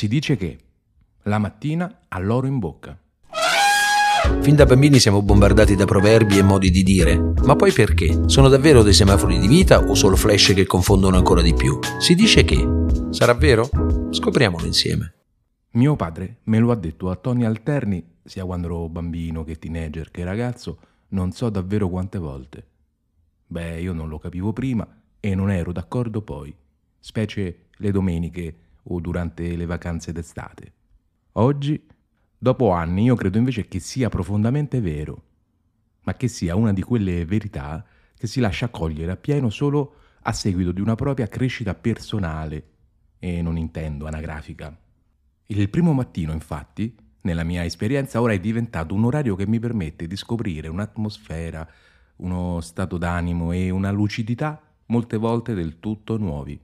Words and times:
Si 0.00 0.08
dice 0.08 0.34
che 0.38 0.58
la 1.24 1.36
mattina 1.36 2.06
ha 2.08 2.18
l'oro 2.20 2.46
in 2.46 2.58
bocca. 2.58 2.98
Fin 4.40 4.56
da 4.56 4.64
bambini 4.64 4.98
siamo 4.98 5.20
bombardati 5.20 5.76
da 5.76 5.84
proverbi 5.84 6.38
e 6.38 6.42
modi 6.42 6.70
di 6.70 6.82
dire, 6.82 7.18
ma 7.44 7.54
poi 7.54 7.70
perché? 7.70 8.22
Sono 8.24 8.48
davvero 8.48 8.82
dei 8.82 8.94
semafori 8.94 9.38
di 9.38 9.46
vita 9.46 9.78
o 9.78 9.94
solo 9.94 10.16
flash 10.16 10.54
che 10.54 10.64
confondono 10.64 11.18
ancora 11.18 11.42
di 11.42 11.52
più? 11.52 11.78
Si 11.98 12.14
dice 12.14 12.44
che. 12.44 12.66
Sarà 13.10 13.34
vero? 13.34 13.68
Scopriamolo 14.08 14.64
insieme. 14.64 15.12
Mio 15.72 15.96
padre 15.96 16.38
me 16.44 16.58
lo 16.60 16.70
ha 16.70 16.76
detto 16.76 17.10
a 17.10 17.16
toni 17.16 17.44
alterni, 17.44 18.02
sia 18.24 18.46
quando 18.46 18.68
ero 18.68 18.88
bambino 18.88 19.44
che 19.44 19.58
teenager 19.58 20.10
che 20.10 20.24
ragazzo, 20.24 20.78
non 21.08 21.32
so 21.32 21.50
davvero 21.50 21.90
quante 21.90 22.16
volte. 22.16 22.66
Beh, 23.48 23.82
io 23.82 23.92
non 23.92 24.08
lo 24.08 24.18
capivo 24.18 24.54
prima 24.54 24.88
e 25.20 25.34
non 25.34 25.50
ero 25.50 25.72
d'accordo 25.72 26.22
poi, 26.22 26.56
specie 26.98 27.66
le 27.76 27.90
domeniche 27.90 28.54
o 28.84 29.00
durante 29.00 29.56
le 29.56 29.66
vacanze 29.66 30.12
d'estate. 30.12 30.72
Oggi, 31.32 31.86
dopo 32.36 32.70
anni, 32.70 33.04
io 33.04 33.14
credo 33.14 33.38
invece 33.38 33.68
che 33.68 33.78
sia 33.78 34.08
profondamente 34.08 34.80
vero, 34.80 35.22
ma 36.02 36.14
che 36.14 36.28
sia 36.28 36.56
una 36.56 36.72
di 36.72 36.82
quelle 36.82 37.24
verità 37.24 37.84
che 38.16 38.26
si 38.26 38.40
lascia 38.40 38.68
cogliere 38.68 39.12
appieno 39.12 39.50
solo 39.50 39.94
a 40.22 40.32
seguito 40.32 40.72
di 40.72 40.80
una 40.80 40.94
propria 40.94 41.28
crescita 41.28 41.74
personale, 41.74 42.68
e 43.18 43.42
non 43.42 43.56
intendo 43.56 44.06
anagrafica. 44.06 44.76
Il 45.46 45.68
primo 45.68 45.92
mattino, 45.92 46.32
infatti, 46.32 46.96
nella 47.22 47.44
mia 47.44 47.64
esperienza, 47.64 48.20
ora 48.20 48.32
è 48.32 48.40
diventato 48.40 48.94
un 48.94 49.04
orario 49.04 49.36
che 49.36 49.46
mi 49.46 49.58
permette 49.58 50.06
di 50.06 50.16
scoprire 50.16 50.68
un'atmosfera, 50.68 51.68
uno 52.16 52.60
stato 52.60 52.98
d'animo 52.98 53.52
e 53.52 53.70
una 53.70 53.90
lucidità 53.90 54.60
molte 54.86 55.16
volte 55.16 55.54
del 55.54 55.78
tutto 55.78 56.16
nuovi, 56.16 56.58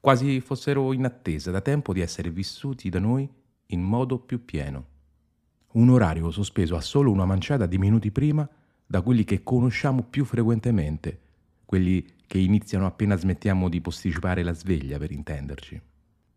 quasi 0.00 0.40
fossero 0.40 0.92
in 0.92 1.04
attesa 1.04 1.50
da 1.50 1.60
tempo 1.60 1.92
di 1.92 2.00
essere 2.00 2.30
vissuti 2.30 2.88
da 2.88 2.98
noi 2.98 3.28
in 3.66 3.82
modo 3.82 4.18
più 4.18 4.44
pieno. 4.44 4.86
Un 5.72 5.90
orario 5.90 6.30
sospeso 6.30 6.76
a 6.76 6.80
solo 6.80 7.10
una 7.10 7.24
manciata 7.24 7.66
di 7.66 7.78
minuti 7.78 8.10
prima 8.10 8.48
da 8.86 9.02
quelli 9.02 9.24
che 9.24 9.42
conosciamo 9.42 10.02
più 10.02 10.24
frequentemente, 10.24 11.20
quelli 11.64 12.04
che 12.26 12.38
iniziano 12.38 12.86
appena 12.86 13.16
smettiamo 13.16 13.68
di 13.68 13.80
posticipare 13.80 14.42
la 14.42 14.54
sveglia, 14.54 14.98
per 14.98 15.10
intenderci. 15.10 15.80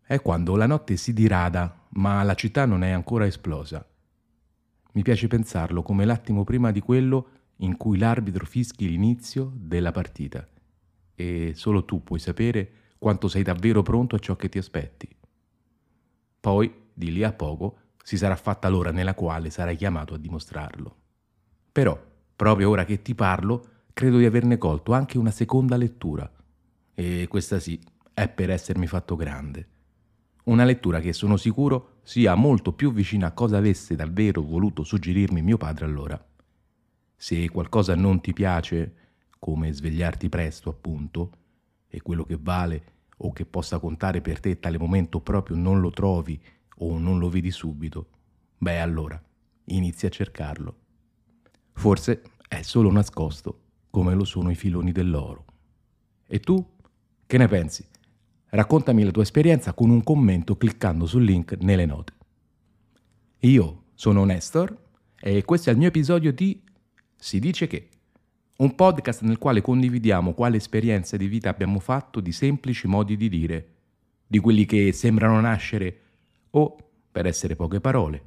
È 0.02 0.20
quando 0.20 0.56
la 0.56 0.66
notte 0.66 0.96
si 0.96 1.14
dirada, 1.14 1.86
ma 1.90 2.22
la 2.22 2.34
città 2.34 2.66
non 2.66 2.82
è 2.82 2.90
ancora 2.90 3.26
esplosa. 3.26 3.86
Mi 4.92 5.02
piace 5.02 5.28
pensarlo 5.28 5.82
come 5.82 6.04
l'attimo 6.04 6.44
prima 6.44 6.70
di 6.70 6.80
quello 6.80 7.28
in 7.56 7.76
cui 7.78 7.96
l'arbitro 7.96 8.44
fischi 8.44 8.86
l'inizio 8.88 9.50
della 9.54 9.92
partita 9.92 10.46
e 11.14 11.52
solo 11.54 11.84
tu 11.84 12.02
puoi 12.02 12.18
sapere 12.18 12.72
quanto 13.02 13.26
sei 13.26 13.42
davvero 13.42 13.82
pronto 13.82 14.14
a 14.14 14.20
ciò 14.20 14.36
che 14.36 14.48
ti 14.48 14.58
aspetti. 14.58 15.08
Poi, 16.38 16.72
di 16.94 17.10
lì 17.10 17.24
a 17.24 17.32
poco, 17.32 17.78
si 18.00 18.16
sarà 18.16 18.36
fatta 18.36 18.68
l'ora 18.68 18.92
nella 18.92 19.14
quale 19.14 19.50
sarai 19.50 19.74
chiamato 19.74 20.14
a 20.14 20.18
dimostrarlo. 20.18 20.96
Però, 21.72 22.00
proprio 22.36 22.70
ora 22.70 22.84
che 22.84 23.02
ti 23.02 23.16
parlo, 23.16 23.66
credo 23.92 24.18
di 24.18 24.24
averne 24.24 24.56
colto 24.56 24.92
anche 24.92 25.18
una 25.18 25.32
seconda 25.32 25.76
lettura. 25.76 26.30
E 26.94 27.26
questa 27.28 27.58
sì, 27.58 27.80
è 28.14 28.28
per 28.28 28.50
essermi 28.50 28.86
fatto 28.86 29.16
grande. 29.16 29.66
Una 30.44 30.62
lettura 30.62 31.00
che 31.00 31.12
sono 31.12 31.36
sicuro 31.36 31.98
sia 32.04 32.36
molto 32.36 32.72
più 32.72 32.92
vicina 32.92 33.26
a 33.26 33.32
cosa 33.32 33.56
avesse 33.56 33.96
davvero 33.96 34.42
voluto 34.42 34.84
suggerirmi 34.84 35.42
mio 35.42 35.56
padre 35.56 35.86
allora. 35.86 36.24
Se 37.16 37.50
qualcosa 37.50 37.96
non 37.96 38.20
ti 38.20 38.32
piace, 38.32 38.94
come 39.40 39.72
svegliarti 39.72 40.28
presto 40.28 40.70
appunto, 40.70 41.32
e 41.94 42.00
quello 42.00 42.24
che 42.24 42.38
vale 42.40 42.84
o 43.18 43.32
che 43.32 43.44
possa 43.44 43.78
contare 43.78 44.22
per 44.22 44.40
te 44.40 44.58
tale 44.58 44.78
momento 44.78 45.20
proprio 45.20 45.56
non 45.56 45.80
lo 45.80 45.90
trovi 45.90 46.40
o 46.78 46.98
non 46.98 47.18
lo 47.18 47.28
vedi 47.28 47.50
subito, 47.50 48.08
beh 48.56 48.80
allora 48.80 49.22
inizi 49.66 50.06
a 50.06 50.08
cercarlo. 50.08 50.76
Forse 51.74 52.22
è 52.48 52.62
solo 52.62 52.90
nascosto 52.90 53.60
come 53.90 54.14
lo 54.14 54.24
sono 54.24 54.50
i 54.50 54.54
filoni 54.54 54.90
dell'oro. 54.90 55.44
E 56.26 56.40
tu? 56.40 56.66
Che 57.26 57.38
ne 57.38 57.46
pensi? 57.46 57.86
Raccontami 58.46 59.04
la 59.04 59.10
tua 59.10 59.22
esperienza 59.22 59.74
con 59.74 59.90
un 59.90 60.02
commento 60.02 60.56
cliccando 60.56 61.04
sul 61.04 61.24
link 61.24 61.58
nelle 61.60 61.84
note. 61.84 62.14
Io 63.40 63.84
sono 63.94 64.24
Nestor 64.24 64.74
e 65.20 65.44
questo 65.44 65.68
è 65.68 65.72
il 65.72 65.78
mio 65.78 65.88
episodio 65.88 66.32
di 66.32 66.58
si 67.16 67.38
dice 67.38 67.66
che 67.66 67.88
un 68.62 68.76
podcast 68.76 69.22
nel 69.22 69.38
quale 69.38 69.60
condividiamo 69.60 70.34
quale 70.34 70.56
esperienze 70.56 71.16
di 71.18 71.26
vita 71.26 71.48
abbiamo 71.48 71.80
fatto 71.80 72.20
di 72.20 72.30
semplici 72.30 72.86
modi 72.86 73.16
di 73.16 73.28
dire, 73.28 73.66
di 74.24 74.38
quelli 74.38 74.66
che 74.66 74.92
sembrano 74.92 75.40
nascere 75.40 75.98
o, 76.50 76.76
per 77.10 77.26
essere 77.26 77.56
poche 77.56 77.80
parole, 77.80 78.22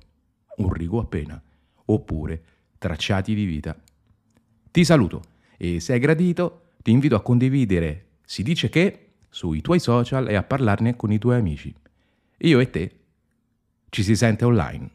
un 0.57 0.73
rigo 0.73 1.00
appena, 1.00 1.41
oppure 1.85 2.44
tracciati 2.78 3.34
di 3.34 3.46
vita. 3.46 3.81
Ti 4.72 4.84
saluto 4.84 5.22
e 5.56 5.79
se 5.79 5.94
hai 5.94 6.00
gradito 6.00 6.63
ti 6.84 6.91
invito 6.91 7.16
a 7.16 7.22
condividere 7.22 8.03
Si 8.25 8.44
dice 8.44 8.69
che 8.69 9.12
sui 9.29 9.62
tuoi 9.62 9.79
social 9.79 10.28
e 10.28 10.35
a 10.35 10.44
parlarne 10.44 10.96
con 10.96 11.12
i 11.12 11.17
tuoi 11.17 11.38
amici. 11.38 11.73
Io 12.40 12.59
e 12.59 12.69
te 12.69 13.00
ci 13.90 14.03
si 14.03 14.16
sente 14.16 14.44
online. 14.44 14.90